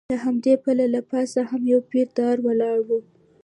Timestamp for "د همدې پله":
0.11-0.85